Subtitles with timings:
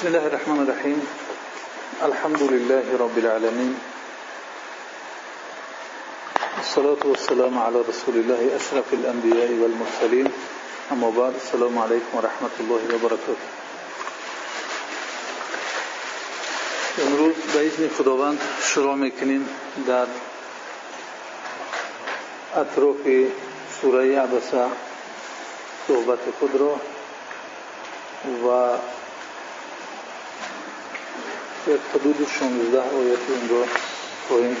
[0.00, 1.00] بسم الله الرحمن الرحيم.
[2.02, 3.72] الحمد لله رب العالمين.
[6.60, 10.28] الصلاة والسلام على رسول الله أشرف الأنبياء والمرسلين.
[10.92, 13.44] أما بعد السلام عليكم ورحمة الله وبركاته.
[17.04, 18.38] امروز به اذن خداوند
[18.72, 19.48] شروع میکنیم
[19.86, 20.06] در
[22.56, 23.04] اطراف
[23.80, 24.64] سوره عبسه
[25.88, 26.80] صحبت خود را
[28.48, 28.76] و
[31.66, 33.64] حدود 16 آیت این را
[34.28, 34.56] خواهیم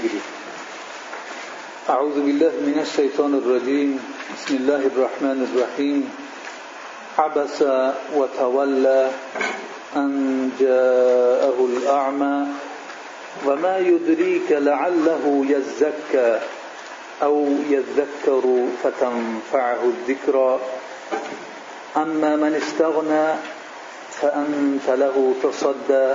[1.88, 4.00] أعوذ بالله من الشیطان الرجیم
[4.36, 6.10] بسم الله الرحمن الرحیم
[7.18, 7.62] عبس
[8.16, 9.10] وتولى
[9.96, 12.46] أن جاءه الأعمى.
[13.46, 16.40] وما يدريك لعله يزكى
[17.22, 20.60] أو يذكر فتنفعه الذكرى.
[21.96, 23.34] أما من استغنى
[24.10, 26.14] فأنت له تصدى.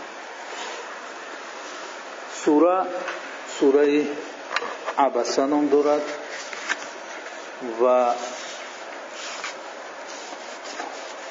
[2.45, 4.07] سوره
[4.97, 6.01] عبسه نام دارد
[7.83, 8.05] و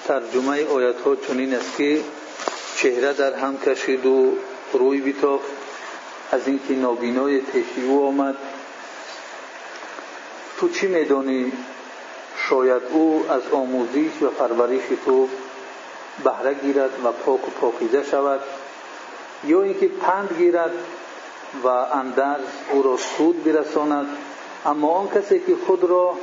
[0.09, 2.01] ترجمه آیت ها چنین است که
[2.77, 4.33] چهره در هم کشید و
[4.73, 5.51] روی بیتافت.
[6.33, 8.37] از اینکه نابینای پیشی او آمد.
[10.59, 11.53] تو چی میدانی؟
[12.49, 15.29] شاید او از آموزش و پرورش تو
[16.25, 18.41] بهره گیرد و پاک و پاکیزه شود.
[19.45, 20.73] یا اینکه پند گیرد
[21.65, 24.07] و اندرز او را سود برساند
[24.67, 26.17] اما آن کسی که خود را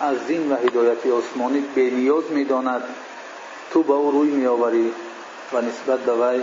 [0.00, 2.82] از دین و هدایت آسمانی بینیاز می‌داند
[3.70, 4.92] تو به او روی میآوری
[5.52, 6.42] و نسبت به وی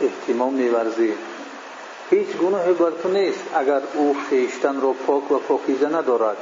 [0.00, 1.12] احتمام میورزی.
[2.10, 6.36] هیچ گناهی بر تو نیست اگر او خویشتن را پاک و پاکیزه ندارد.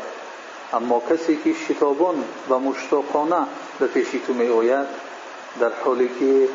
[0.72, 3.46] اما کسی که شتابان و مشتاقانه
[3.78, 4.86] به پیشی تو میآید
[5.60, 6.48] در حالی که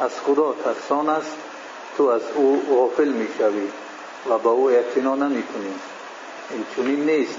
[0.00, 1.36] از خدا ترسان است
[1.98, 3.68] تو از او غافل می‌شوی
[4.30, 5.74] و به او اعتنا نمی‌کنی.
[6.50, 7.38] این چنین نیست.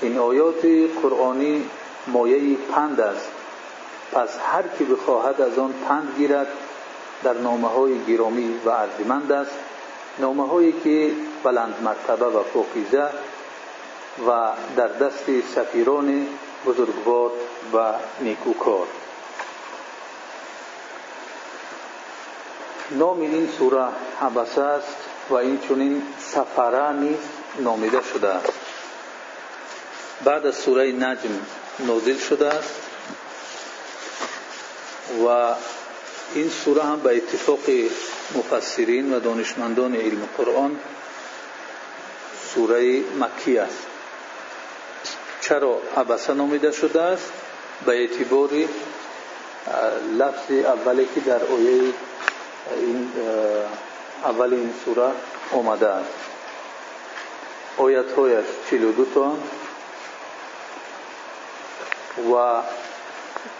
[0.00, 0.66] این آیات
[1.02, 1.64] قرآنی
[2.06, 3.28] مایه پند است.
[4.12, 6.46] پس هر کی بخواهد از آن پند گیرد
[7.24, 9.58] در نامه های گرامی و ارجمند است.
[10.18, 11.10] نامه هایی که
[11.44, 13.08] بلند مرتبه و پاکیزه
[14.28, 15.24] و در دست
[15.54, 16.26] سفیران
[16.66, 17.30] بزرگوار
[17.74, 18.86] و نیکوکار.
[22.90, 23.88] نام این سوره
[24.20, 24.96] حبسه است
[25.30, 27.18] و این چنین سفره نیز
[27.58, 28.52] نامیده شده است.
[30.24, 31.40] بعد از سوره نجم
[31.78, 32.74] نازل شده است
[35.26, 35.54] و
[36.34, 37.60] این سوره هم به اتفاق
[38.34, 40.78] مفسرین و دانشمندان علم قرآن
[42.54, 43.86] سوره مکی است.
[45.40, 47.32] چرا عبسه نامیده شده است؟
[47.86, 48.50] به اعتبار
[50.18, 51.80] لفظ اولی که در آیه
[52.76, 53.10] این
[54.24, 55.10] اول این سوره
[55.52, 56.08] آمده است.
[57.78, 59.36] آیت هایش 42 تا
[62.34, 62.62] و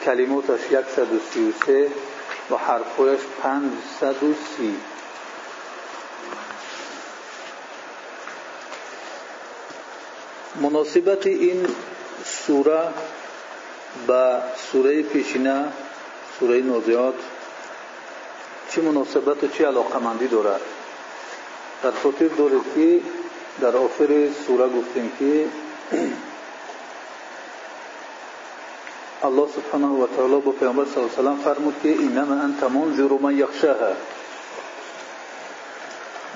[0.05, 0.61] کلماتش
[0.97, 1.91] 133
[2.51, 4.77] و حرفهایش 530
[10.61, 11.67] مناسبت این
[12.25, 12.89] سوره
[14.07, 14.39] با
[14.73, 15.65] سوره پیشینه
[16.41, 17.15] سوره نازیات
[18.71, 20.61] چه مناسبت و چه علاقمندی دارد
[21.83, 23.01] در خاطر دارد که
[23.61, 25.45] در آخر سوره گفتیم که
[29.23, 33.19] الله سبحانه و تعالی با پیامبر صلی الله علیه و فرمود که انما انت منذر
[33.23, 33.93] من یخشاها.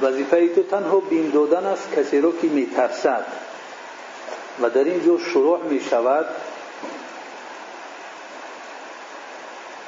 [0.03, 3.27] وظیفه تو تنها بیم دادن است کسی را که میترسد
[4.63, 6.27] و در اینجا شروع می شود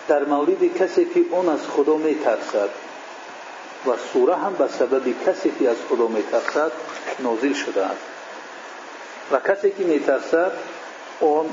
[0.08, 2.68] در مورد کسی که اون از خدا می ترسد
[3.86, 6.72] و سوره هم به سبب کسی که از خدا می ترسد
[7.18, 8.00] نازل شده است.
[9.32, 10.52] و کسی که می ترسد
[11.20, 11.46] اون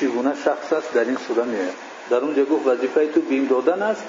[0.00, 1.58] چگونه شخص است در این سوره می
[2.10, 4.02] در اونجا گفت وظیفه تو بیم دادن است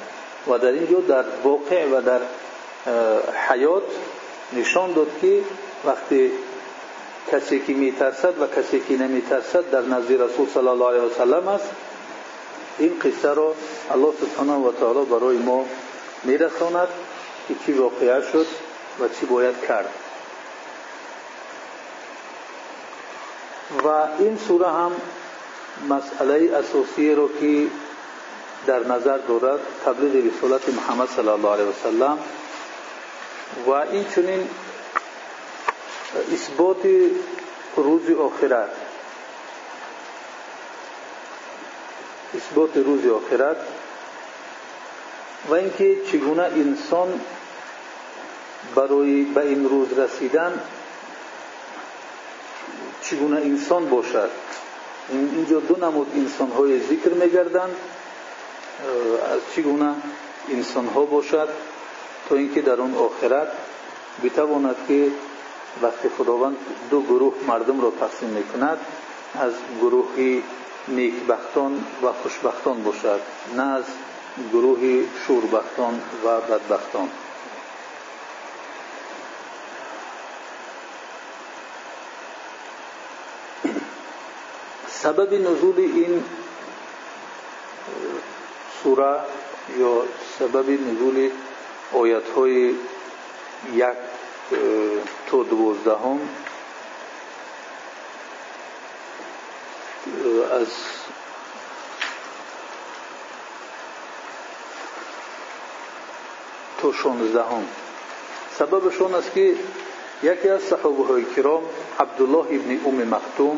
[0.47, 2.19] و در اینجا در واقع و در
[3.49, 3.83] حیات
[4.53, 5.39] نشان داد که
[5.85, 6.31] وقتی
[7.31, 11.01] کسی که می ترسد و کسی که نمی ترسد در نزد رسول صلی الله علیه
[11.01, 11.69] و سلم است
[12.81, 13.55] این قصه را
[13.91, 15.65] الله سبحانه و تعالی برای ما
[16.23, 16.87] میرساند
[17.47, 18.45] که چی واقعه شد
[18.99, 19.89] و چی باید کرد.
[23.83, 23.87] و
[24.19, 24.91] این سوره هم
[25.89, 27.67] مسئله اساسی رو که
[28.67, 32.17] در نظر دارد تبلیغ رسالت محمد صلی الله علیه وسلم
[33.67, 34.49] و این چنین
[36.33, 36.87] اثبات
[37.75, 38.90] روز آخرت.
[42.37, 43.57] اثبات روز آخرت
[45.49, 47.21] و اینکه چگونه انسان
[48.75, 50.61] برای به این روز رسیدن
[53.01, 54.29] چگونه انسان باشد.
[55.09, 57.75] اینجا دو نمود انسان های ذکر میگردند
[59.33, 59.95] از چگونه
[60.49, 61.49] انسان ها باشد
[62.29, 63.47] تا اینکه در اون آخرت
[64.23, 65.07] بتواند که
[65.81, 66.57] وقتی خداوند
[66.89, 68.77] دو گروه مردم را تقسیم می‌کند
[69.39, 70.43] از گروهی
[70.87, 73.19] نیکبختان و خوشبختان باشد
[73.55, 73.83] نه از
[74.53, 77.09] گروه شوربختان و بدبختان.
[84.89, 86.23] سبب نزول این
[88.83, 89.19] سوره
[89.77, 90.03] یا
[90.39, 91.29] سبب نزول
[91.93, 92.75] آیت های
[93.73, 93.85] یک
[95.27, 96.19] تا دوازدهم
[100.51, 100.67] از
[106.81, 107.67] تا شانزدهم.
[108.59, 109.55] سببشون است که
[110.23, 111.63] یکی از صحابه های کرام
[111.99, 113.57] عبدالله ابن ام مختوم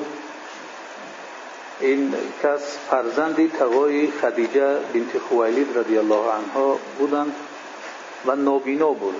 [1.79, 2.13] این
[2.43, 7.35] کس فرزندی تقای خدیجه بنت خویلید رضی الله عنها بودند
[8.25, 9.15] و نابینا بود.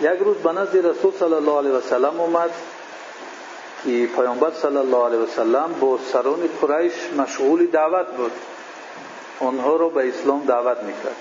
[0.00, 2.50] یک روز به نزد رسول صلی الله علیه و سلم اومد
[3.84, 8.32] که پیامبر صلی الله علیه و سلم با سران قریش مشغول دعوت بود.
[9.40, 11.16] آنها را به اسلام دعوت می‌کرد.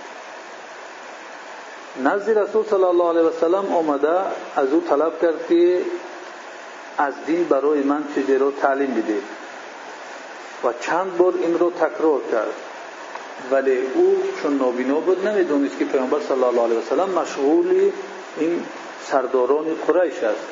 [2.04, 4.20] نزد رسول صلی الله علیه و سلم آمده
[4.56, 5.82] از او طلب کرد که
[6.98, 9.18] از دین برای من چیزی را تعلیم بده.
[10.64, 12.54] و چند بار این رو تکرار کرد.
[13.52, 17.92] ولی او چون نابینا بود نمی‌دونست که پیامبر صلی الله علیه و سلم مشغول
[18.38, 18.64] این
[19.06, 20.48] سرداران قریش است.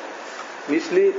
[0.68, 1.12] مثل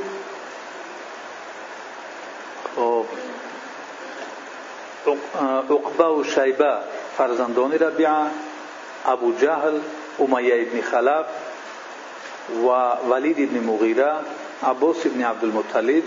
[5.70, 6.78] عقبه و شیبه
[7.18, 8.12] فرزندان ربیعه
[9.06, 9.80] ابو جهل
[10.20, 11.26] امیه ابن خلف
[12.66, 12.68] و
[13.10, 14.14] ولید ابن مغیره
[14.64, 16.04] عباس ابن عبدالمطلب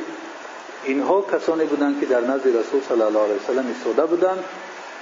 [0.84, 4.44] اینها کسانی بودند که در نزد رسول صلی الله علیه وسلم ایستاده بودند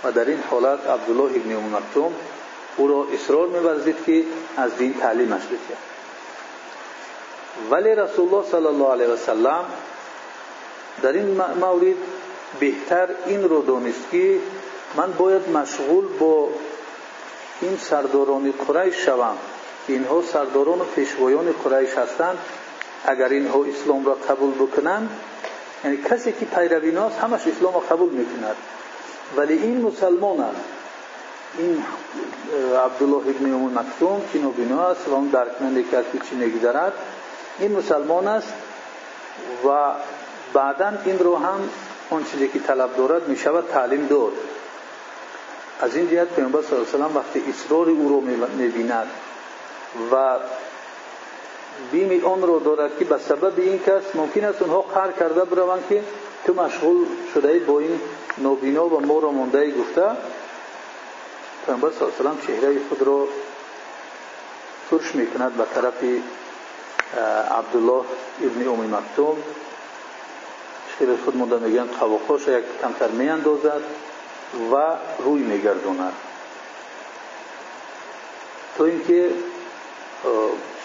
[0.05, 2.14] و در این حالت عبدالله ابن ام مکتوم
[2.76, 4.25] او را اصرار می‌ورزید که
[4.56, 5.76] از دین تعلیمش بده
[7.70, 9.64] ولی رسول الله صلی الله علیه وسلم
[11.03, 11.96] در این مورد
[12.61, 14.38] بهتر این رو دانست که
[14.97, 16.49] من باید مشغول با
[17.61, 19.37] این سرداران قریش شوم.
[19.88, 22.38] اینها سرداران و پیشوایان قریش هستند.
[23.06, 25.11] اگر اینها اسلام را قبول بکنند
[25.85, 28.56] یعنی کسی که پیرویناست همش اسلام را قبول می‌کند.
[29.37, 30.61] ولی این مسلمان است.
[31.58, 31.85] این
[32.85, 35.31] عبدالله ابن ام مکتوم که نوبینا است و اون
[36.12, 36.93] که چی نگذرد.
[37.58, 38.53] این مسلمان است
[39.69, 39.93] و
[40.53, 41.69] بعدا این رو هم
[42.10, 44.32] اون چیزی که طلب دارد می شود تعلیم داد.
[45.80, 48.20] از این جهت پیامبر صلی الله علیه و وقتی اصرار او رو
[48.56, 49.06] می‌بیند
[50.12, 50.36] و
[51.93, 55.84] بیم آن رو دارد که به سبب این کس ممکن است اونها قهر کرده بروند
[55.88, 56.02] که
[56.46, 58.00] تو مشغول شده با این
[58.38, 60.10] نابینا و ما را مانده گفته.
[61.67, 63.29] پیامبر صلی الله علیه چهره خود را
[64.90, 66.05] ترش می‌کند به طرف
[67.58, 68.05] عبدالله
[68.43, 69.36] ابن ام مکتوم.
[71.00, 73.82] شیر خود مونده میگن قواقاش یک کمتر میاندازد
[74.72, 76.12] و روی میگردوند
[78.76, 79.30] تو اینکه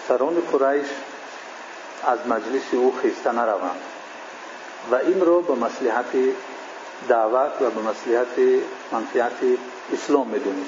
[0.08, 0.86] سران قریش
[2.04, 3.80] از مجلس او خیسته نروند
[4.90, 6.12] و این را به مصلحت
[7.08, 9.38] دعوت و به مصلحت منفعت
[9.92, 10.66] اسلام می‌دونید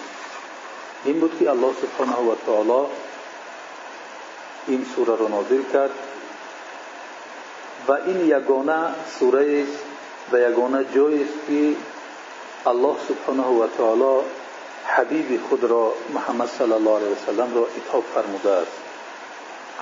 [1.05, 2.87] این بود که الله سبحانه و تعالی
[4.67, 5.91] این سوره را نازل کرد.
[7.89, 8.87] و این یگانه
[9.19, 9.85] سوره است
[10.33, 11.75] و یگانه جای است که
[12.71, 14.25] الله سبحانه و تعالی
[14.87, 18.73] حبیب خود را محمد صلی الله علیه وسلم را اتحاب فرموده است.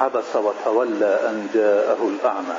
[0.00, 2.58] عبس و تولا ان جاءه الاعمى.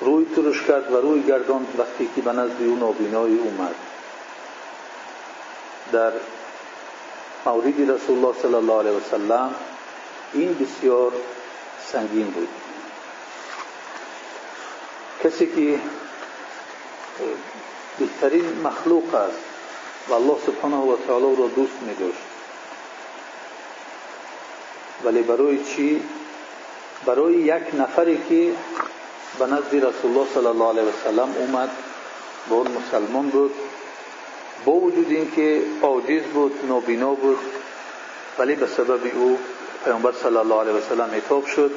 [0.00, 3.74] روی ترش کرد و روی گرداند وقتی که به نزد او نابینای اومد.
[5.92, 6.12] در
[7.46, 9.54] مورد رسول الله صلی الله علیه وسلم
[10.32, 11.12] این بسیار
[11.92, 12.48] سنگین بود.
[15.26, 15.80] کسی که
[17.98, 19.38] بهترین مخلوق است
[20.08, 22.18] و الله سبحانه و تعالی را دوست می داشت
[25.04, 26.02] ولی برای چی؟
[27.06, 28.52] برای یک نفری که
[29.38, 31.70] به نزد رسول الله صلی الله علیه وسلم اومد
[32.48, 33.54] با اون مسلمان بود
[34.64, 37.38] با وجود اینکه عاجز بود نابینا بود
[38.38, 39.38] ولی به سبب او
[39.84, 41.70] پیامبر صلی الله علیه وسلم اتاب شد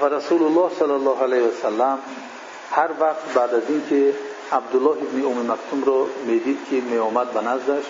[0.00, 1.98] و رسول الله صلی الله علیه وسلم
[2.70, 4.14] هر وقت بعد از اینکه
[4.52, 7.84] عبدالله ابن ام مکتوم رو می‌دید که می آمد به نزدش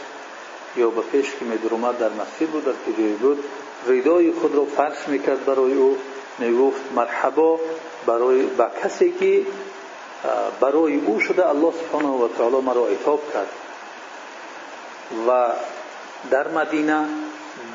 [0.77, 3.45] یا به پیش که می در مسجد بود در کجایی بود
[3.87, 5.97] ریدای خود رو فرش می‌کرد برای او.
[6.39, 7.61] می‌گفت مرحبا
[8.07, 9.43] برای با کسی که
[10.61, 13.49] برای او شده الله سبحانه و تعالی مرا عتاب کرد.
[15.29, 15.47] و
[16.31, 17.05] در مدینه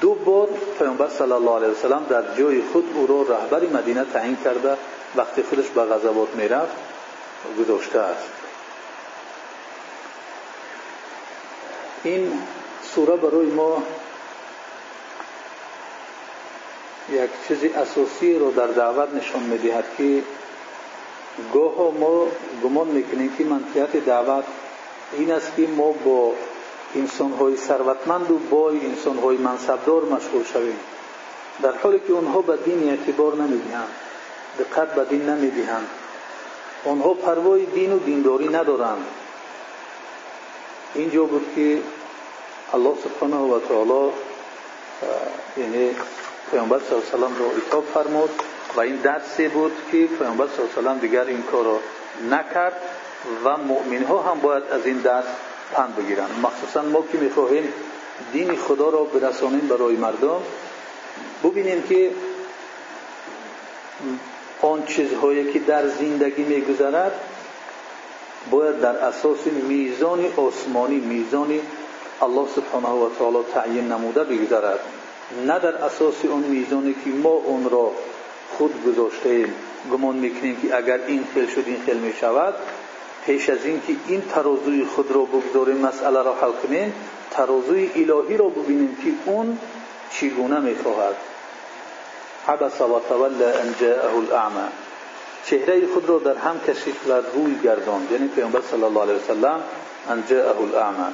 [0.02, 0.48] دو بار
[0.80, 4.78] پیامبر صلی الله علیه وسلم در جای خود او را رهبر مدینه تعیین کرده.
[5.16, 6.85] وقتی خودش به غزوات می‌رفت
[7.60, 8.30] گذاشته است.
[12.04, 12.40] این
[12.96, 13.84] سوره برای ما
[17.12, 20.24] یک چیز اساسی رو در دعوت نشان می‌دهد که
[21.54, 22.28] گاه ما
[22.64, 24.44] گمان می‌کنیم که منطقیت دعوت
[25.14, 26.34] این است که ما با
[26.96, 30.80] انسان های ثروتمند و با انسان های منصبدار مشغول شویم.
[31.62, 33.90] در حالی که اونها به دین اعتبار نمی‌دهند
[34.60, 35.88] دقت به دین نمی‌دهند.
[36.86, 39.06] آنها پروای دین و دینداری ندارند.
[40.96, 41.82] اینجا بود که
[42.74, 44.12] الله سبحانه و تعالی
[45.58, 45.96] یعنی
[46.52, 48.30] پیامبر صلی الله علیه و رو اتاب فرمود
[48.76, 51.80] و این درسی بود که پیامبر صلی الله علیه و دیگر این کار رو
[52.32, 52.82] نکرد
[53.44, 55.26] و مؤمن هم باید از این درس
[55.74, 56.30] پند بگیرند.
[56.44, 57.74] مخصوصا ما که می‌خواهیم
[58.34, 60.42] دین خدا را برسانیم برای مردم
[61.44, 62.12] ببینیم که
[64.66, 67.12] آن چیزهایی که در زندگی میگذرد
[68.52, 71.60] باید در اساس میزان آسمانی میزان
[72.22, 74.80] الله سبحانه و تعالی تعیین نموده بگذرد.
[75.48, 77.92] نه در اساس اون میزانی که ما اون را
[78.58, 79.46] خود گذاشته
[79.92, 82.54] گمان می‌کنیم که اگر این خیل شد این خیل می‌شود.
[83.26, 86.94] پیش از این که این ترازوی خود را بگذاریم مسئله را حل کنیم
[87.32, 89.58] ترازوی الهی را ببینیم که اون
[90.12, 91.16] چگونه می‌خواهد.
[92.48, 94.68] عبس و تولى ان جاءه الاعمى
[95.46, 98.12] چهره خود را در هم کشید و روی گرداند.
[98.12, 99.64] یعنی پیامبر صلی الله علیه وسلم
[100.10, 101.14] ان جاءه الاعمى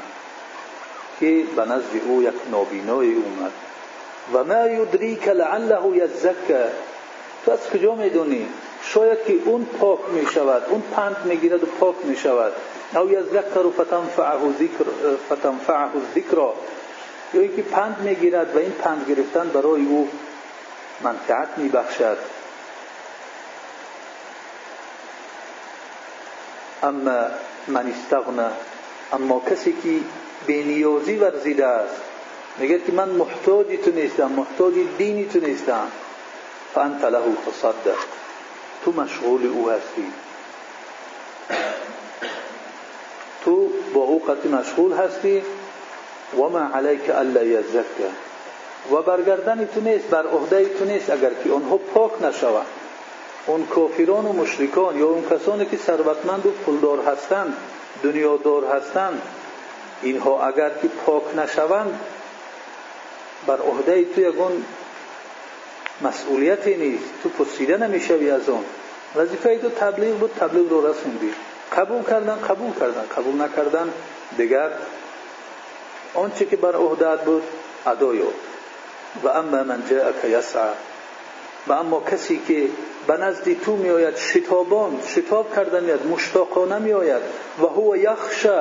[1.19, 3.51] که به نزد او یک نابینای اومد.
[4.33, 6.65] و ما یدریک لعله یزکه.
[7.45, 8.47] تو از کجا می‌دونی
[8.83, 12.51] شاید که اون پاک می شود اون پند می‌گیرد و پاک می شود
[12.95, 14.85] او یذکر فتنفعه ذکر
[15.31, 16.37] فتنفعه الذکر.
[17.33, 20.09] یا اینکه پند می‌گیرد و این پند گرفتن برای او
[21.03, 22.17] منفعت میبخشد.
[26.83, 27.27] اما
[27.67, 28.49] من استغنى.
[29.13, 29.99] اما کسی که
[30.47, 32.01] بینیازی ورزیده است
[32.57, 35.87] میگه که من محتاجی تو نیستم محتاجی دینی تو نیستم.
[36.73, 37.97] فانت له تصدق
[38.85, 40.11] تو مشغول او هستی.
[43.45, 45.43] تو با او قطعی مشغول هستی.
[46.33, 48.30] و ما علیک الا یزکه.
[48.91, 52.65] و برگردن تو نیست بر عهده تو نیست اگر که آنها پاک نشوند.
[53.45, 57.53] اون کافران و مشرکان یا اون کسانی که ثروتمند و پولدار هستند
[58.03, 59.21] دنیادار هستند
[60.01, 61.99] اینها اگر که پاک نشوند
[63.47, 64.65] بر عهده تو یگون
[66.01, 68.63] مسئولیتی نیست تو پرسیده نمی‌شوی از اون
[69.15, 71.33] وظیفه تو تبلیغ بود تبلیغ رو رسوندی
[71.77, 73.03] قبول کردن قبول کردن.
[73.17, 73.93] قبول نکردن
[74.37, 74.69] دیگر
[76.13, 77.43] آنچه که بر عهدت بود
[77.85, 78.13] ادا
[79.23, 80.73] و اما من جاءک یسعى
[81.67, 82.67] و اما کسی که
[83.07, 87.21] به نزد تو میآید شتابان شتاب کردن میاد مشتاقانه میآید.
[87.59, 88.59] و هو یخشى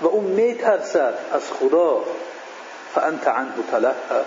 [0.00, 2.04] و اون میترسد از خدا.
[2.94, 4.24] فانت عنه تلهى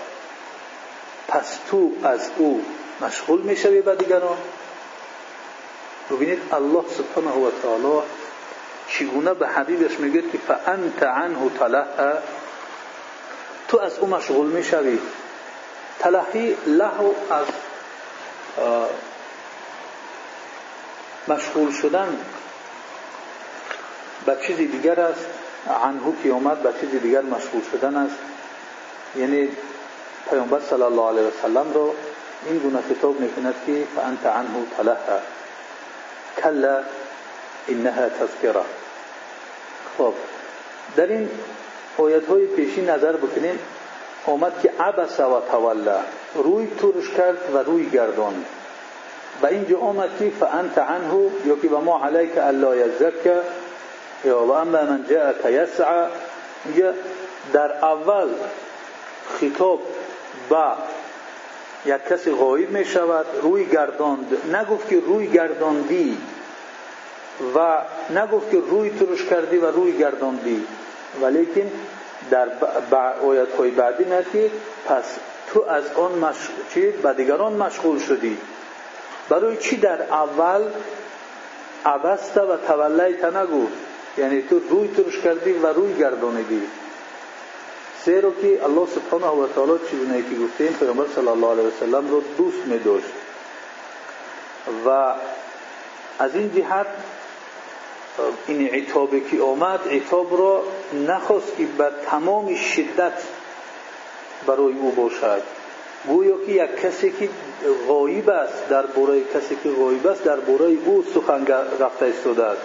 [1.28, 2.64] پس تو از او
[3.00, 4.38] مشغول می‌شوی به دیگران.
[6.10, 8.02] ببینید الله سبحانه و تعالی
[8.88, 12.12] چگونه به حبیبش میگه که فانت عنه تلهى
[13.68, 14.98] تو از او مشغول می‌شوی.
[15.98, 17.46] تلهی لهو از
[21.28, 22.18] مشغول شدن
[24.26, 25.26] به چیزی دیگر است.
[25.82, 28.16] عنه که اومد به چیزی دیگر مشغول شدن است.
[29.16, 29.48] یعنی
[30.30, 31.94] پیامبر صلی الله علیه وسلم رو
[32.46, 35.18] این گونه خطاب می‌کند که فانت عنه تلهى
[36.42, 36.82] کلا
[37.68, 38.64] انها تذکره
[39.98, 40.14] خب
[40.96, 41.30] در این
[41.98, 43.58] آیت های پیشی نظر بکنیم.
[44.28, 46.00] آمد که عبس و تولا
[46.34, 48.44] روی ترش کرد و روی گردان.
[49.42, 53.40] و اینجا آمد که فانت عنه یا که ما علیک الا یزکه
[54.24, 56.06] یا و اما من جاءک یسعى.
[56.64, 56.92] اینجا
[57.52, 58.28] در اول
[59.40, 59.80] خطاب
[60.48, 60.72] با
[61.86, 66.18] یک کسی غایب می شود روی گرداند نگفت که روی گرداندی
[67.54, 67.78] و
[68.10, 70.66] نگفت که روی ترش کردی و روی گرداندی.
[71.22, 71.70] ولیکن
[72.30, 72.48] در
[73.22, 74.50] آیت های بعدی میاد که
[74.86, 75.04] پس
[75.52, 76.36] تو از آن مش...
[76.74, 78.38] چی؟ به دیگران مشغول شدی.
[79.28, 80.62] برای چی در اول
[81.84, 83.66] عبست و تولیت نگو؟
[84.18, 86.62] یعنی تو روی ترش کردی و روی گردانیدی.
[88.04, 92.22] زیرا که الله سبحانه و تعالی چیزی که گفتیم پیامبر صلی الله علیه و رو
[92.38, 93.12] دوست می داشت
[94.86, 95.14] و
[96.18, 96.86] از این جهت
[98.46, 100.62] این عتابی که آمد عتاب را
[101.06, 103.22] نخواست که به تمام شدت
[104.46, 105.42] برای او باشد.
[106.06, 107.28] گویا که یک کسی که
[107.88, 111.46] غایب است در باره کسی که غایب است در باره او سخن
[111.80, 112.60] رفته استوده است.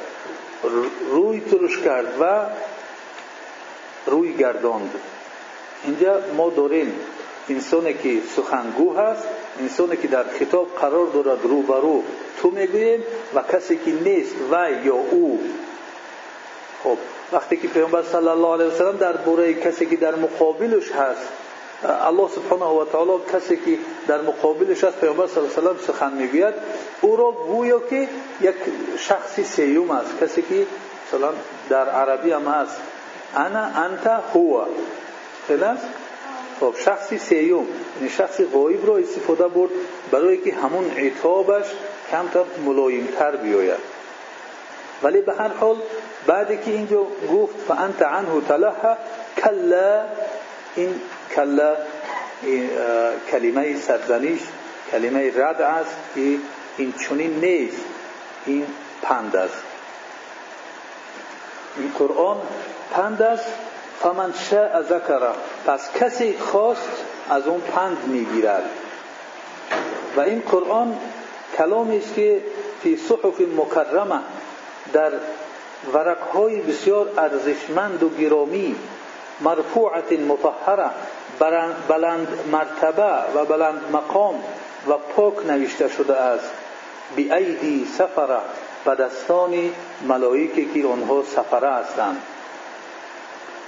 [1.11, 2.45] روی ترش کرد و
[4.11, 4.91] روی گرداند.
[5.83, 6.99] اینجا ما داریم
[7.49, 9.23] انسانی که سخنگو هست
[9.59, 12.03] انسانی که در خطاب قرار دارد رو برو
[12.43, 13.03] تو می‌گوییم
[13.35, 15.39] و کسی که نیست و یا او.
[16.83, 16.97] خب
[17.33, 21.27] وقتی که پیامبر صلی الله علیه و سلم در باره کسی که در مقابلش هست
[21.83, 25.87] الله سبحانه و تعالی کسی که در مقابلش است پیامبر صلی الله علیه و سلم
[25.87, 26.53] سخن می‌گوید
[27.01, 28.07] او را گویا که
[28.41, 28.55] یک
[28.97, 30.65] شخصی سیوم است کسی که
[31.07, 31.29] مثلا
[31.69, 32.77] در عربی هم هست.
[33.35, 34.65] انا انت هو
[35.47, 35.79] خلاص
[36.59, 39.71] خب شخصی سیوم یعنی شخصی غایب را استفاده برد
[40.11, 41.65] برای که همون عتابش
[42.11, 43.93] کمتر ملایمتر بیاید.
[45.03, 45.75] ولی به هر حال
[46.27, 48.97] بعدی که اینجا گفت فانت عنه تلهی
[49.37, 50.05] کلا
[50.75, 51.01] این
[51.35, 51.75] کلا
[53.31, 54.39] کلمه سرزنش
[54.91, 56.37] کلمه رد است که
[56.77, 57.83] این چنین نیست
[58.45, 58.67] این
[59.01, 59.63] پند است.
[61.77, 62.37] این قرآن
[62.91, 63.45] پند است
[64.01, 65.31] فمن شاء ذکره.
[65.67, 66.89] پس کسی خواست
[67.29, 68.69] از اون پند می‌گیرد.
[70.15, 70.99] و این قرآن
[71.57, 72.41] کلامی است که
[72.83, 74.19] فی صحف مکرمه
[74.93, 75.11] در
[75.93, 78.75] ورقهای بسیار ارزشمند و گرامی
[79.41, 80.89] مرفوعت مطهره
[81.87, 84.43] بلند مرتبه و بلند مقام
[84.87, 86.51] و پاک نوشته شده است.
[87.15, 88.39] بی ایدی سفره
[88.85, 89.53] به دستان
[90.07, 92.21] ملائکه که آنها سفره هستند.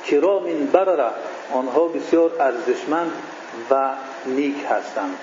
[0.06, 1.10] کرام برره
[1.54, 3.12] آنها بسیار ارزشمند
[3.72, 3.92] و
[4.26, 5.18] نیک هستند.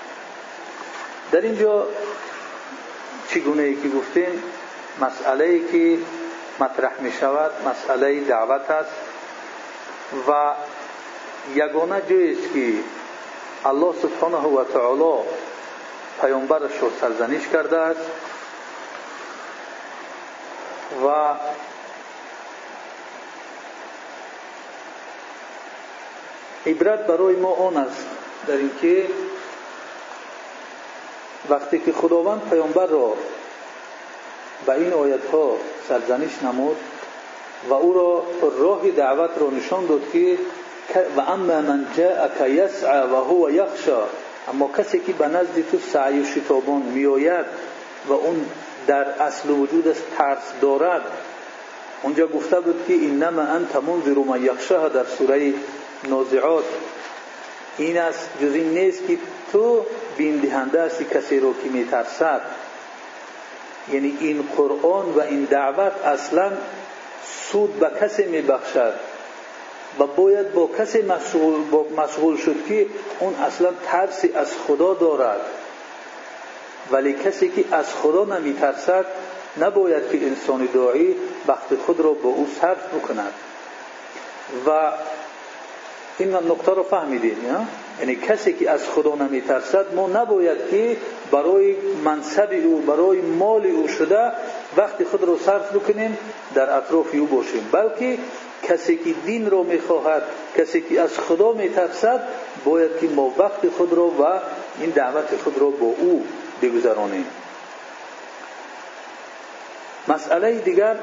[1.31, 1.85] در اینجا
[3.33, 4.43] چگونه ای که گفتیم؟
[5.01, 6.03] مسئله ای که
[6.59, 8.91] مطرح می شود مسئله دعوت است
[10.27, 10.53] و
[11.55, 12.73] یگانه جایی است که
[13.65, 15.23] الله سبحانه و تعالی
[16.21, 18.11] پیامبرش را سرزنش کرده است
[21.05, 21.35] و
[26.65, 28.05] عبرت برای ما آن است
[28.47, 29.07] در اینکه
[31.49, 33.13] وقتی که خداوند پیامبر را
[34.65, 35.57] به این آیت ها
[35.89, 36.77] سرزنش نمود
[37.69, 38.23] و او را
[38.59, 40.37] راه دعوت را نشان داد که
[41.17, 44.03] و اما من جاءک یسعى و هو یخشا
[44.47, 47.45] اما کسی که به نزد تو سعی و شتابان میآید
[48.07, 48.45] و اون
[48.87, 51.01] در اصل وجودش ترس دارد.
[52.03, 55.53] اونجا گفته بود که انما انت منذر من یخشاها در سوره
[56.09, 56.63] نازعات.
[57.77, 59.17] این است جز این نیست که
[59.51, 59.85] تو
[60.17, 62.41] بین دهنده هستی کسی رو که میترسد.
[63.91, 66.51] یعنی این قرآن و این دعوت اصلا
[67.51, 68.93] سود به کسی میبخشد
[69.99, 71.55] و باید با کسی مشغول,
[71.97, 72.85] مشغول شد که
[73.19, 75.41] اون اصلا ترسی از خدا دارد.
[76.91, 79.05] ولی کسی که از خدا نمیترسد
[79.61, 81.15] نباید که انسان داعی
[81.47, 83.33] وقت خود را با او صرف بکند.
[84.67, 84.91] و
[86.17, 87.37] این نقطه رو فهمیدین
[87.99, 90.97] یعنی کسی که از خدا نمیترسد ما نباید که
[91.31, 94.31] برای منصب او برای مال او شده
[94.77, 96.17] وقتی خود رو صرف بکنیم
[96.55, 97.69] در اطراف او باشیم.
[97.71, 98.17] بلکه
[98.63, 100.23] کسی که دین رو می‌خواهد
[100.57, 102.27] کسی که از خدا میترسد
[102.65, 104.39] باید که ما وقت خود رو و
[104.79, 106.25] این دعوت خود رو با او
[106.61, 107.25] بگذرانیم.
[110.07, 110.95] مسئله دیگر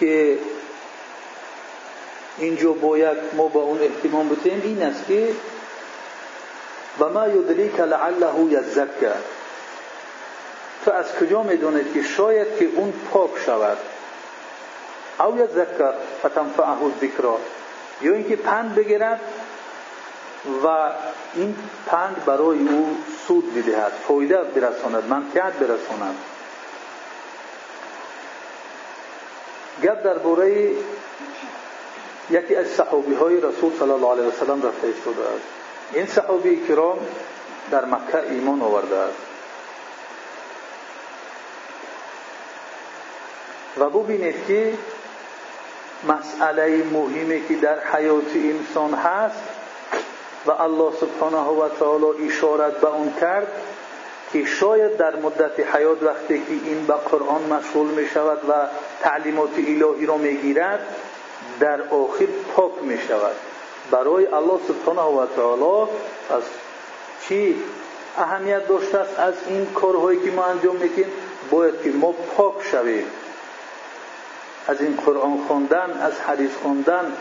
[0.00, 0.38] که
[2.38, 5.28] اینجا باید ما با اون احتمام بتیم این است که
[7.00, 9.12] و ما یدریک لعله یزکه
[10.84, 13.78] تو از کجا می‌دونید که شاید که اون پاک شود؟
[15.20, 15.92] او یذکر
[16.26, 17.38] فتنفعه الذکرا
[18.02, 19.20] یا اینکه پند بگیرد
[20.64, 20.90] و
[21.34, 22.96] این پند برای او
[23.26, 26.14] سود بدهد فایده برساند منفعت برساند.
[29.82, 30.70] گپ درباره
[32.30, 35.46] یکی از صحابی های رسول صلی الله علیه و سلم رفته شده است.
[35.92, 36.98] این صحابی کرام
[37.70, 39.18] در مکه ایمان آورده است.
[43.78, 44.72] و ببینید که
[46.08, 49.42] مسئله مهمی که در حیات انسان هست
[50.46, 53.46] و الله سبحانه و تعالی اشارت به اون کرد
[54.32, 58.52] که شاید در مدت حیات وقتی که این به قرآن مشغول می شود و
[59.00, 60.86] تعلیمات الهی را می گیرد
[61.60, 63.36] در آخر پاک می شود
[63.90, 65.90] برای الله سبحانه و تعالی
[66.30, 66.42] از
[67.28, 67.62] چی
[68.18, 71.12] اهمیت داشته است؟ از این کارهایی که ما انجام می‌کنیم
[71.50, 73.06] باید که ما پاک شویم.
[74.68, 77.12] از این قرآن خوندن از حدیث خوندن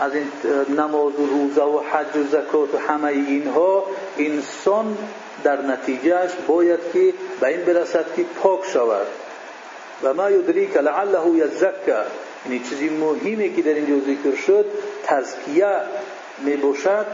[0.00, 0.32] از این
[0.68, 3.84] نماز و روزه و حج و زکات و همه اینها
[4.18, 4.98] انسان
[5.44, 9.06] در نتیجهش باید که به این برسد که پاک شود.
[10.02, 11.96] و ما یدریک لعله یزکه
[12.48, 14.66] یعنی چیزی مهمی که در اینجا ذکر شد
[15.04, 15.76] تزکیه
[16.38, 17.06] می باشد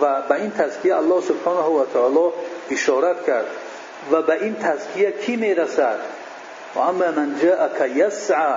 [0.00, 2.32] و به این تزکیه الله سبحانه و تعالی
[2.70, 3.46] اشارت کرد.
[4.10, 5.98] و به این تزکیه کی می رسد
[6.74, 8.54] و اما من جاءک یسعى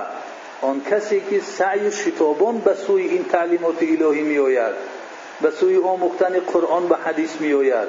[0.62, 4.74] آن کسی که سعی شتابان به سوی این تعلیمات الهی می آید
[5.40, 7.88] به سوی آموختن قرآن و حدیث می آید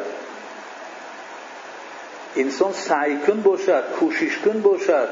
[2.36, 5.08] انسان سعی کن باشد کوشش کن باشد.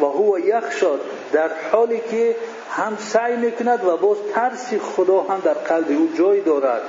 [0.00, 1.00] و هو یخشاد
[1.32, 2.36] در حالی که
[2.70, 6.82] هم سعی می‌کند و باز ترس خدا هم در قلب او جای دارد.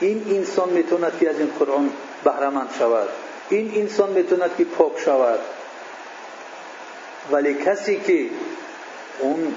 [0.00, 1.90] این انسان می‌توند که از این قرآن
[2.24, 3.08] بهرمند شود.
[3.48, 5.40] این انسان می‌توند که پاک شود.
[7.32, 8.26] ولی کسی که
[9.20, 9.54] اون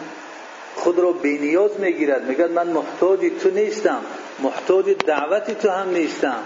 [0.76, 4.02] خود را بینیاز می‌گیرد میگد من محتاج تو نیستم
[4.40, 6.44] محتاج دعوت تو هم نیستم.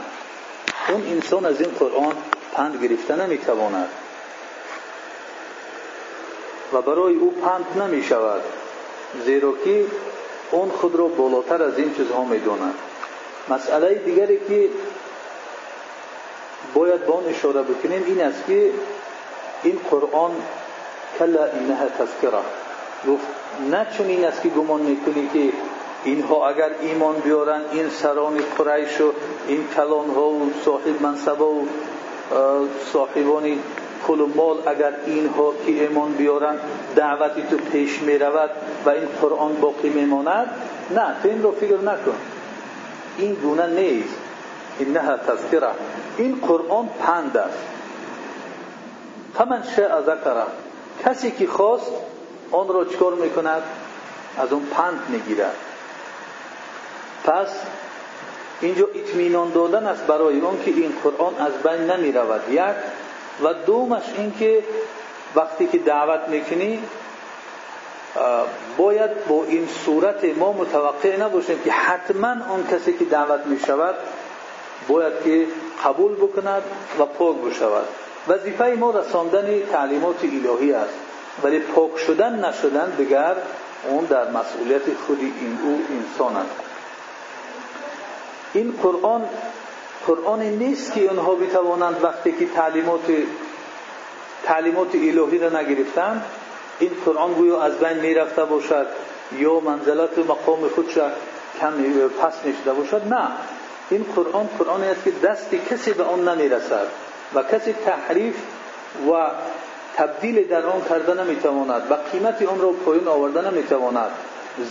[0.90, 2.14] اون انسان از این قرآن
[2.54, 3.90] پند گرفته نمی‌تواند.
[6.74, 8.42] و برای او پند نمی شود
[9.26, 9.86] زیرا که
[10.52, 12.74] اون خود را بالاتر از این چیزها می‌داند.
[13.50, 14.70] مسئله دیگری که
[16.74, 18.72] باید با آن اشاره بکنیم این است که
[19.64, 20.32] این قرآن
[21.20, 22.40] کلا اینها تذکره.
[23.08, 23.26] گفت
[23.72, 25.58] نه چون این است که گمان می‌کنی که
[26.04, 29.14] اینها اگر ایمان بیارن این سران قریش و
[29.48, 31.66] این کلان ها و صاحب منصبه و
[32.94, 33.60] صاحبان
[34.04, 36.56] پول و مال اگر اینها که ایمان بیارن
[36.96, 38.50] دعوتی تو پیش می رود
[38.86, 40.50] و این قرآن باقی میماند
[40.92, 42.16] نه تو این رو فکر نکن.
[43.18, 44.16] این گونه نیست.
[44.80, 45.68] اینها تذکره.
[46.18, 47.58] این قرآن پند است.
[49.38, 50.44] فمن شاء ذکره.
[51.06, 51.92] کسی که خواست
[52.52, 53.62] آن را چکار می‌کند؟
[54.38, 55.56] از اون پند می‌گیرد.
[57.24, 57.48] پس
[58.62, 62.62] اینجا اطمینان دادن است برای اون که این قرآن از بین نمی رود یک
[63.44, 64.64] و دومش این که
[65.36, 66.84] وقتی که دعوت می‌کنی
[68.78, 73.96] باید با این صورت ما متوقع نباشیم که حتما آن کسی که دعوت می شود
[74.88, 75.48] باید که
[75.86, 76.64] قبول بکند
[77.00, 77.86] و پاک بشود.
[78.28, 80.94] وظیفه ما رساندن تعلیمات الهی است
[81.44, 83.36] ولی پاک شدن نشدن دیگر
[83.90, 86.56] اون در مسئولیت خود این او انسان است.
[88.54, 89.30] این قرآن
[90.10, 93.12] قرآن نیست که اونها بتوانند وقتی که تعلیمات
[94.44, 96.26] تعلیمات الهی را نگرفتند
[96.80, 98.88] این قرآن گویا از بین می‌رفته باشد
[99.38, 100.98] یا منزلت مقام خودش
[101.60, 101.74] کم
[102.22, 103.28] پس نشده باشد؟ نه.
[103.90, 106.88] این قرآن قرآنی است که دست کسی به آن نمی‌رسد
[107.36, 108.36] و کسی تحریف
[109.12, 109.32] و
[109.96, 114.12] تبدیل در آن کرده نمی‌تواند و قیمت آن را پایین آورده نمی‌تواند.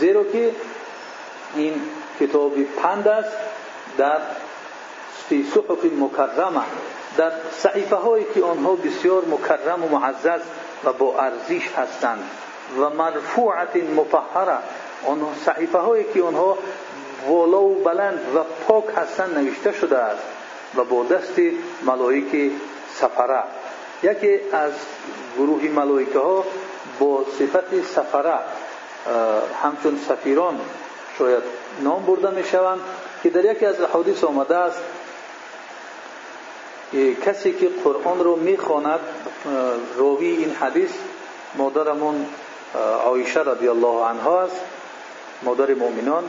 [0.00, 0.50] زیرا که
[1.56, 1.74] این
[2.20, 3.32] کتاب پند است
[3.98, 4.18] در
[5.28, 6.62] فی صحف مکرمه.
[7.16, 10.40] در صحیفه هایی که آنها بسیار مکرم و معزز
[10.84, 12.30] و با ارزش هستند
[12.80, 14.58] و مرفوعت مطهره.
[15.06, 16.58] آن صحیفه هایی که آنها
[17.28, 20.22] والا و بلند و پاک هستند نوشته شده است
[20.76, 21.40] و با دست
[21.86, 22.52] ملائک
[22.94, 23.42] سفره.
[24.02, 24.72] یکی از
[25.36, 26.44] گروه ملائکه ها
[26.98, 28.38] با صفت سفره
[29.62, 30.60] همچون سفیران
[31.18, 31.42] شاید
[31.80, 32.80] نام برده می شوند
[33.22, 34.78] که در یکی از حدیث آمده است
[37.26, 39.00] کسی که قرآن رو می‌خواند
[39.96, 40.90] راوی این حدیث
[41.56, 42.26] مادرمون
[43.04, 44.60] عایشه رضی الله عنها است
[45.42, 46.24] مادر مؤمنان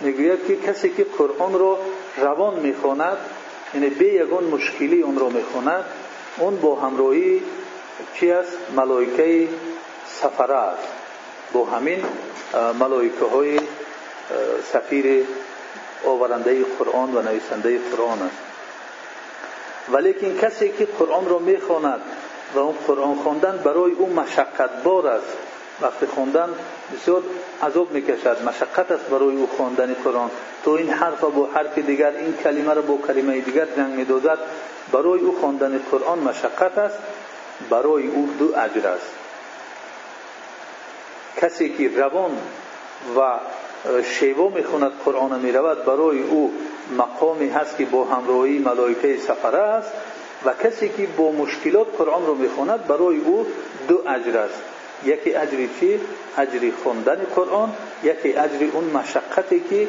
[0.00, 1.78] می‌گوید که کسی که قرآن رو
[2.16, 3.16] روان می‌خواند
[3.74, 5.84] یعنی به یگان مشکلی اون رو می‌خواند
[6.38, 7.42] اون با همراهی
[8.14, 9.48] چی است؟ ملائکه
[10.06, 10.88] سفره است.
[11.52, 12.04] با همین
[12.80, 13.60] ملائکه های
[14.72, 15.26] سفیر
[16.06, 18.49] آورنده قرآن و نویسنده قرآن است.
[19.92, 22.00] ولیکن کسی که قرآن را می‌خواند
[22.54, 25.36] و اون قرآن خواندن برای او مشقت بار است.
[25.80, 26.48] وقتی خوندن
[26.94, 27.22] بسیار
[27.62, 30.30] عذاب می‌کشد مشقت است برای او خواندن قرآن.
[30.64, 34.38] تو این حرف با حرف دیگر این کلمه را با کلمه دیگر جنگ میدازد
[34.92, 36.98] برای او خواندن قرآن مشقت است
[37.70, 39.10] برای او دو اجر است.
[41.36, 42.30] کسی که روان
[43.16, 43.38] و
[44.02, 46.54] شیوا می‌خوند قرآن می‌رود برای او
[46.98, 49.92] مقامی هست که با همراهی ملائکه سفره است
[50.44, 53.46] و کسی که با مشکلات قرآن رو می‌خواند برای او
[53.88, 54.62] دو اجر است.
[55.04, 56.00] یکی اجری چی؟
[56.38, 57.72] اجری خوندن قرآن
[58.02, 59.88] یکی اجری اون مشقتی که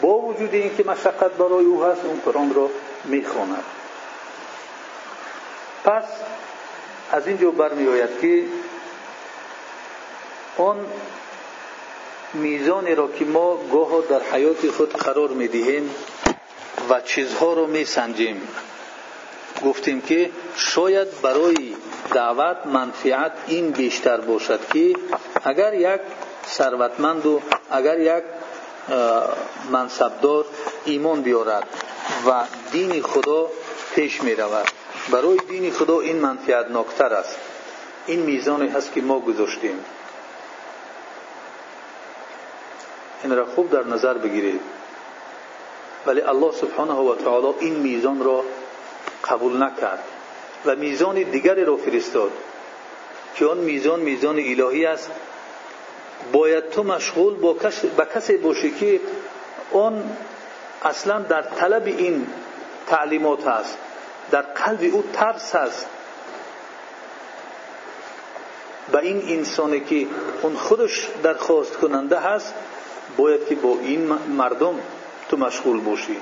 [0.00, 2.70] با وجود اینکه مشقت برای او هست اون قرآن رو
[3.04, 3.64] می‌خواند.
[5.84, 6.04] پس
[7.12, 8.44] از اینجا برمی آید که
[10.56, 10.76] اون
[12.34, 15.90] میزانی را که ما گاه در حیات خود قرار می‌دهیم
[16.90, 18.48] و چیزها رو میسنجیم.
[19.64, 21.74] گفتیم که شاید برای
[22.14, 24.94] دعوت منفعت این بیشتر باشد که
[25.44, 26.00] اگر یک
[26.48, 28.24] ثروتمند و اگر یک
[29.70, 30.44] منصبدار
[30.84, 31.66] ایمان بیارد
[32.26, 33.46] و دین خدا
[33.94, 34.66] پیش می رود
[35.12, 37.36] برای دین خدا این منفعت ناکتر است.
[38.06, 39.84] این میزانی هست که ما گذاشتیم.
[43.22, 44.60] این را خوب در نظر بگیرید
[46.06, 48.44] ولی الله سبحانه و تعالی این میزان را
[49.24, 50.04] قبول نکرد
[50.66, 52.30] و میزان دیگری را فرستاد
[53.34, 55.10] که آن میزان میزان الهی است.
[56.32, 57.34] باید تو مشغول
[57.96, 59.00] با کسی باشی که
[59.72, 60.16] آن
[60.82, 62.26] اصلا در طلب این
[62.86, 63.78] تعلیمات هست
[64.30, 65.86] در قلب او ترس است.
[68.92, 70.06] به این انسانی که
[70.42, 72.54] اون خودش درخواست کننده هست
[73.16, 74.74] باید که با این مردم
[75.32, 76.16] تو مشغول باشی.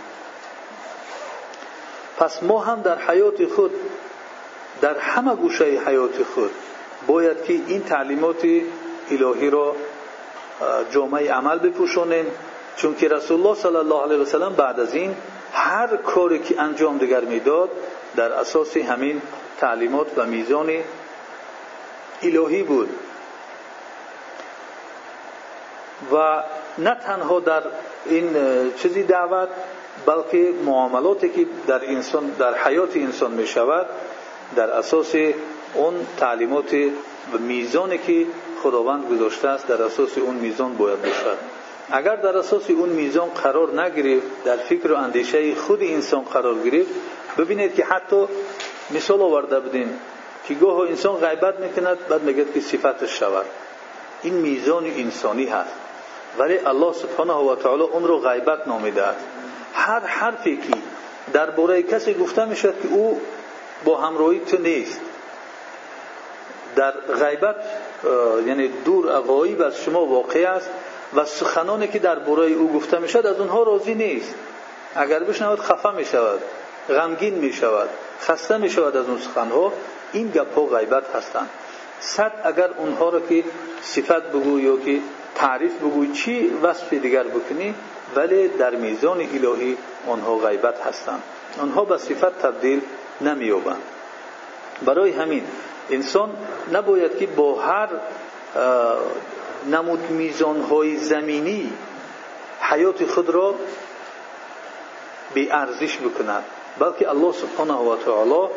[2.18, 3.70] پس ما هم در حیات خود
[4.80, 6.50] در همه گوشه حیات خود
[7.06, 8.46] باید که این تعلیمات
[9.10, 9.76] الهی را
[10.90, 12.26] جامعه عمل بپوشانیم.
[12.76, 15.16] چون که رسول الله صلی الله علیه وسلم بعد از این
[15.52, 17.70] هر کاری که انجام دیگر می‌داد
[18.16, 19.22] در اساس همین
[19.58, 20.70] تعلیمات و میزان
[22.22, 22.88] الهی بود.
[26.12, 26.42] و
[26.78, 27.62] نه تنها در
[28.06, 28.36] این
[28.76, 29.48] چیزی دعوت
[30.06, 33.86] بلکه معاملاتی که در انسان در حیات انسان می شود
[34.56, 35.14] در اساس
[35.74, 36.74] اون تعلیمات
[37.32, 38.26] و میزانی که
[38.62, 41.38] خداوند گذاشته است در اساس اون میزان باید باشد.
[41.90, 46.90] اگر در اساس اون میزان قرار نگیرید در فکر و اندیشه خود انسان قرار گرفت
[47.38, 48.26] ببینید که حتی
[48.90, 50.00] مثال آورده بودیم
[50.48, 53.46] که گاه انسان غیبت می‌کند بعد میگه که صفتش شود.
[54.22, 55.74] این میزان انسانی هست.
[56.38, 59.24] ولی الله سبحانه و تعالی اون رو غیبت نامیده است.
[59.74, 60.76] هر حرفی که
[61.32, 63.20] درباره کسی گفته می‌شد که او
[63.84, 65.00] با همراهی تو نیست.
[66.76, 67.56] در غیبت
[68.46, 70.70] یعنی دور غایب از شما واقع است
[71.14, 74.34] و سخنانی که در برای او گفته می شود از اونها راضی نیست.
[74.94, 76.40] اگر بشنود خفه می شود
[76.88, 77.88] غمگین می شود
[78.20, 79.72] خسته می شود از اون سخنها
[80.12, 81.50] این گپ ها غیبت هستند.
[82.00, 83.44] صد اگر اونها را که
[83.82, 84.98] صفت بگو یا که
[85.40, 87.74] تعریف بگوی چی وصف دیگر بکنی
[88.16, 89.76] ولی در میزان الهی
[90.06, 91.22] آنها غیبت هستند.
[91.62, 92.80] آنها به صفت تبدیل
[93.20, 93.82] نمییابند.
[94.84, 95.42] برای همین
[95.90, 96.30] انسان
[96.72, 97.88] نباید که با هر
[99.70, 101.72] نمود میزانهای زمینی
[102.60, 103.54] حیات خود را
[105.34, 106.44] به ارزش بکند
[106.78, 108.48] بلکه الله سبحانه و تعالی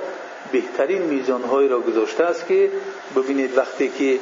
[0.51, 2.71] بهترین میزانهایی را گذاشته است که
[3.15, 4.19] ببینید وقتی که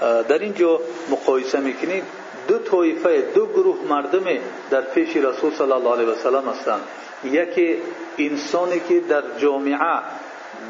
[0.00, 2.04] در اینجا مقایسه می‌کنید
[2.48, 4.24] دو طایفه دو گروه مردم
[4.70, 6.80] در پیش رسول صلی الله علیه و سلم هستند.
[7.24, 7.76] یکی
[8.18, 10.00] انسانی که در جامعه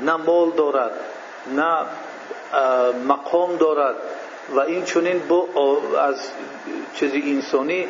[0.04, 0.92] نه مال دارد
[1.56, 1.84] نه
[3.08, 3.96] مقام دارد
[4.54, 5.48] و این چونین با
[6.00, 6.16] از
[6.94, 7.86] چیزی انسانی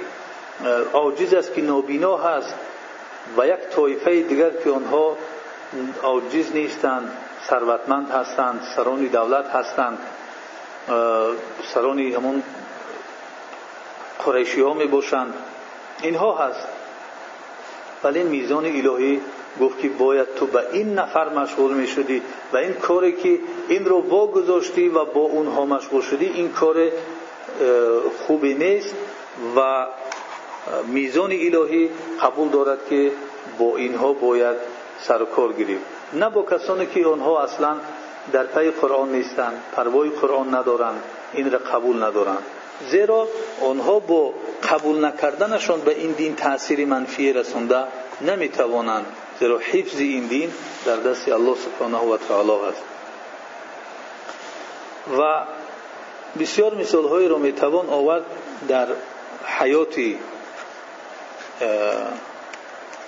[0.93, 2.55] عاجز است که نابینا هست
[3.39, 5.17] و یک طایفه دیگر که آنها
[6.03, 7.13] عاجز نیستند
[7.49, 9.99] ثروتمند هستند سرانی دولت هستند.
[11.75, 12.43] سرانی همون
[14.25, 15.35] قریشی ها می باشند
[16.03, 16.69] اینها هست.
[18.05, 19.21] ولی میزان الهی
[19.61, 23.39] گفت که باید تو به این نفر مشغول می شدی و این کاری که
[23.69, 26.91] این رو واگذاشتی و با اونها مشغول شدی این کار
[28.27, 28.95] خوبی نیست
[29.57, 29.87] و
[30.87, 31.91] میزان الهی
[32.23, 33.13] قبول دارد که
[33.59, 34.57] با اینها باید
[35.01, 35.55] سر و کار
[36.13, 37.77] نه با کسانی که آنها اصلا
[38.33, 42.43] در پی قرآن نیستند پروای قرآن ندارند این را قبول ندارند
[42.91, 43.29] زیرا
[43.61, 44.33] آنها با
[44.71, 47.85] قبول نکردنشان به این دین تأثیر منفی رسونده
[48.21, 49.07] نمی‌توانند
[49.41, 50.53] زیرا حفظ این دین
[50.87, 52.83] در دست الله سبحانه و تعالی است.
[55.19, 55.45] و
[56.41, 58.23] بسیار مثال هایی را می‌توان آورد
[58.69, 58.87] در
[59.59, 59.95] حیات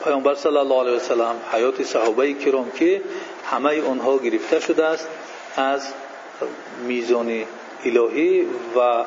[0.04, 3.02] پیامبر صلی الله علیه وسلم حیات صحابه کرام که
[3.44, 5.08] همه آنها گرفته شده است
[5.56, 5.88] از
[6.86, 7.44] میزان
[7.84, 9.04] الهی و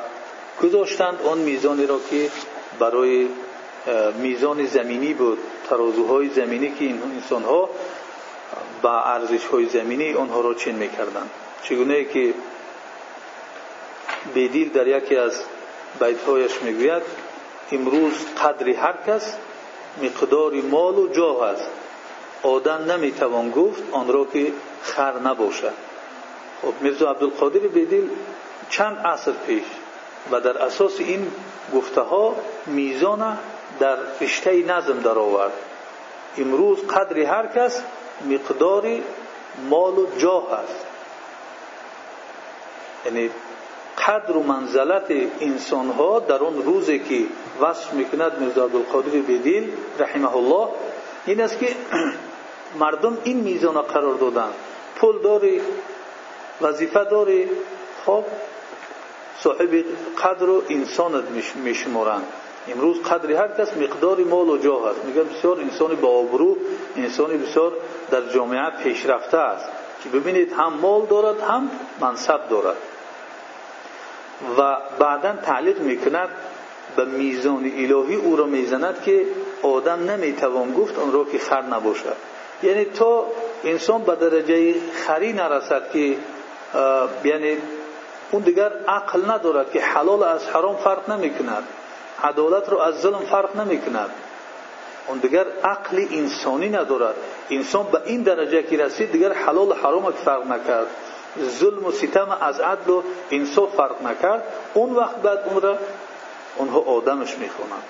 [0.62, 2.30] گذاشتند آن میزانی را که
[2.78, 3.28] برای
[4.18, 7.70] میزان زمینی بود ترازوهای زمینی که این انسان ها
[8.82, 11.30] با ارزش های زمینی آنها را چین می‌کردند.
[11.62, 12.34] چگونه که
[14.34, 15.42] بدیل در یکی از
[16.00, 17.02] بیت هایش می‌گوید
[17.72, 18.12] امروز
[18.44, 19.36] قدری هر کس
[20.02, 21.68] مقدار مال و جاه است.
[22.42, 25.72] آدم نمی‌توان گفت آن را که خر نباشد.
[26.62, 28.10] خب میرزا عبدالقادر بدیل
[28.70, 29.64] چند عصر پیش
[30.30, 31.32] و در اساس این
[31.74, 33.38] گفته ها میزان
[33.80, 35.52] در رشته نظم در آورد
[36.38, 37.82] امروز قدر هر کس
[38.30, 38.88] مقدار
[39.70, 40.86] مال و جاه است.
[43.04, 43.30] یعنی
[44.06, 47.24] قدر منزلت انسان ها در اون روزی که
[47.60, 50.68] وصف می‌کند میرزا عبدالقادر بدیل رحمه الله
[51.26, 51.76] این است که
[52.78, 54.48] مردم این میزان قرار دادن.
[54.96, 55.60] پول داری
[56.60, 57.50] وظیفه داری
[58.06, 58.24] خب
[59.38, 59.84] صاحب
[60.24, 62.26] قدر و انسانت میشمارند
[62.68, 66.56] امروز قدر هر کس مقدار مال و جاه است میگه بسیار انسان با آبرو
[66.96, 67.72] انسان بسیار
[68.10, 69.68] در جامعه پیشرفته است.
[70.02, 72.76] که ببینید هم مال دارد هم منصب دارد.
[74.58, 76.28] و بعدا تعلیق می‌کند
[76.96, 79.26] به میزان الهی او را می‌زند که
[79.62, 82.16] آدم نمی‌توان گفت آن را که خر نباشد.
[82.62, 83.26] یعنی تا
[83.64, 86.16] انسان به درجه خری نرسد که
[87.24, 87.56] یعنی
[88.30, 91.62] اون دیگر عقل ندارد که حلال از حرام فرق نمی‌کند
[92.22, 94.10] عدالت رو از ظلم فرق نمی‌کند.
[95.06, 97.14] اون دیگر عقل انسانی ندارد.
[97.50, 100.86] انسان به این درجه که رسید دیگر حلال و حرام فرق نکرد.
[101.40, 104.42] ظلم و ستم از عدل و انصاف فرق نکرد.
[104.74, 105.78] اون وقت بعد اون را
[106.58, 107.82] اونها آدمش می‌خونند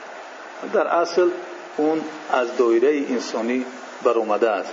[0.73, 1.29] در اصل
[1.77, 3.65] اون از دایره انسانی
[4.03, 4.73] برآمده است.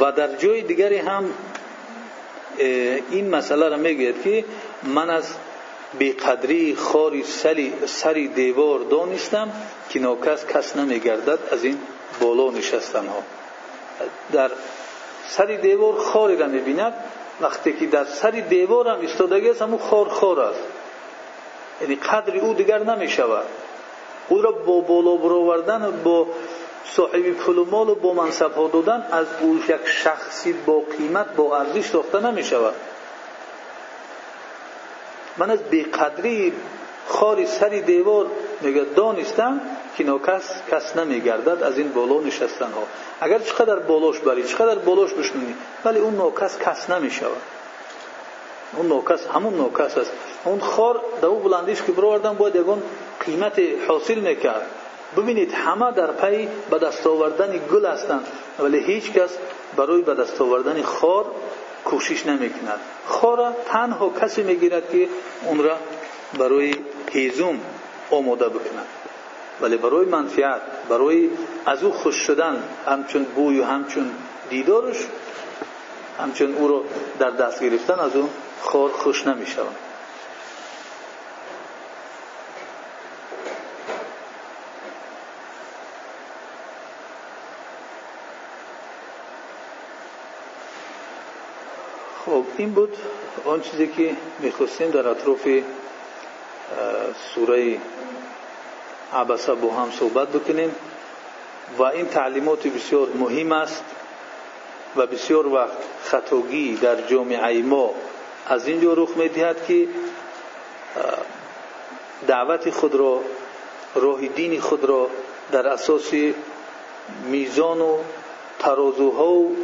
[0.00, 1.30] و در جای دیگری هم
[3.10, 4.44] این مسئله را می‌گوید که
[4.82, 5.24] من از
[5.98, 7.24] بیقدری خاری
[7.86, 9.52] سری دیوار دانستم
[9.90, 11.78] که ناکس کس نمیگردد از این
[12.20, 13.22] بالا نشستن ها.
[14.32, 14.50] در
[15.28, 16.94] سری دیوار خاری را می‌بیند
[17.40, 20.62] وقتی که در سری دیوار هم استادگی است همون خار خار است.
[21.80, 23.46] یعنی قدری او دیگر نمی‌شود.
[24.28, 26.26] او را با بالا برآوردن با
[26.84, 31.26] صاحب پول و مال و با منصب ها دادن از او یک شخصی با قیمت
[31.36, 32.74] با ارزش ساخته نمی‌شود.
[35.36, 36.52] من از بیقدری
[37.08, 38.26] خاری سری دیوار
[38.60, 39.60] میگه دانستم
[39.96, 42.82] که ناکس کس نمیگردد از این بالا نشستن ها
[43.20, 45.54] اگر چقدر بالاش بری چقدر بالاش بشنونی
[45.84, 47.42] ولی اون ناکس کس نمی‌شود.
[48.76, 50.10] اون ناکس همون ناکس است.
[50.44, 52.82] اون خار در او بلندیش که برآوردن باید یگان
[53.26, 54.66] قیمت حاصل می‌کرد.
[55.16, 58.26] ببینید همه در پی به دست آوردن گل هستند
[58.58, 59.30] ولی هیچ کس
[59.76, 61.24] برای به دست آوردن خار
[61.84, 62.80] کوشش نمی‌کند.
[63.06, 65.08] خار تنها کسی می‌گیرد که
[65.44, 65.76] اون را
[66.38, 66.74] برای
[67.12, 67.60] هیزم
[68.10, 68.86] آماده بکند.
[69.60, 71.30] ولی برای منفعت برای
[71.66, 74.10] از او خوش شدن همچون بوی و همچون
[74.50, 74.96] دیدارش
[76.18, 76.84] همچون او را
[77.18, 78.28] در دست گرفتن از اون
[78.60, 79.76] خار خوش نمی شود
[92.26, 92.96] خب این بود
[93.44, 95.48] آن چیزی که می‌خواستیم در اطراف
[97.34, 97.78] سوره
[99.12, 100.74] عبسه با هم صحبت بکنیم
[101.78, 103.84] و این تعلیمات بسیار مهم است
[104.96, 107.90] و بسیار وقت خطاگی در جامعه ما
[108.46, 109.88] از اینجا رخ می‌دهد که
[112.26, 113.20] دعوت خود را
[113.94, 115.10] راه دین خود را
[115.52, 116.10] در اساس
[117.30, 117.98] میزان و
[118.58, 119.56] ترازوها و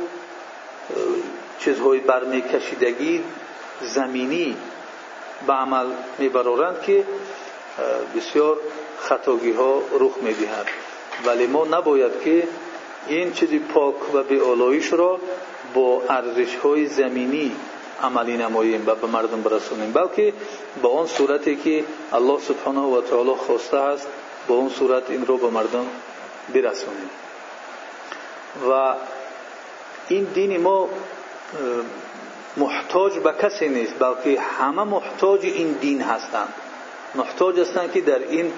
[1.58, 3.24] چیزهای برمیکشیدگی
[3.80, 4.56] زمینی
[5.46, 5.86] به عمل
[6.18, 7.04] میبرارند که
[8.16, 8.56] بسیار
[9.02, 10.66] خطاگی ها رخ می‌دهد.
[11.26, 12.48] ولی ما نباید که
[13.06, 15.18] این چیزی پاک و به آلایش را
[15.74, 17.56] با ارزش های زمینی
[18.02, 20.32] عملی نماییم و به مردم برسونیم بلکه
[20.82, 24.06] با آن صورتی که الله سبحانه و تعالی خواسته است
[24.48, 25.86] با اون صورت این رو به مردم
[26.54, 27.10] برسونیم.
[28.70, 28.94] و
[30.08, 30.88] این دین ما
[32.56, 36.54] محتاج به کسی نیست بلکه همه محتاج این دین هستند.
[37.14, 38.52] محتاج هستند که در این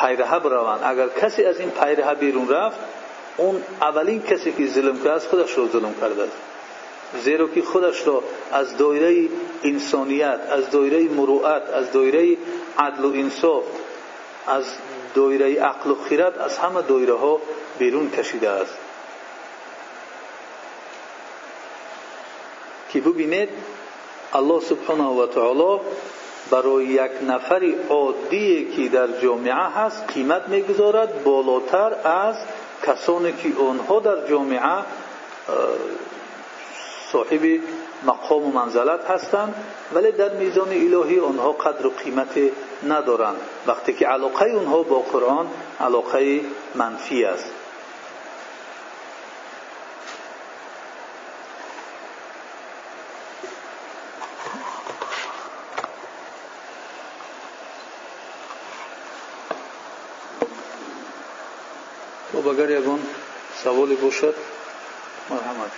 [0.00, 2.78] پیره بروند اگر کسی از این پیره بیرون رفت
[3.36, 6.36] اون اولین کسی که ظلم کرده است خودش رو ظلم کرده است.
[7.22, 8.22] زیرا که خودش را
[8.52, 9.28] از دایره
[9.64, 12.36] انسانیت از دایره مروعت از دایره
[12.78, 13.64] عدل و انصاف
[14.46, 14.64] از
[15.14, 17.40] دایره عقل و خیرت از همه دایره ها
[17.78, 18.74] بیرون کشیده است.
[22.92, 23.48] که ببینید
[24.32, 25.80] الله سبحانه و تعالی
[26.50, 32.36] برای یک نفر عادی که در جامعه هست قیمت می‌گذارد بالاتر از
[32.86, 34.84] کسانی که آنها در جامعه
[37.12, 37.60] صاحب
[38.06, 39.54] مقام و منزلت هستند
[39.94, 42.38] ولی در میزان الهی آنها قدر و قیمت
[42.88, 43.36] ندارند.
[43.66, 45.46] وقتی که علاقه آنها با قرآن
[45.80, 46.40] علاقه
[46.74, 47.50] منفی است.
[62.54, 63.00] اگر یگان
[63.64, 64.34] سوالی باشد
[65.30, 65.70] مرحمت